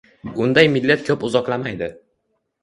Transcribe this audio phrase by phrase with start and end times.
[0.45, 1.91] Unday millat koʻp uzoqlamaydi